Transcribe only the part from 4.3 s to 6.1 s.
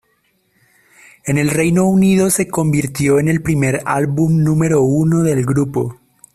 número uno del grupo.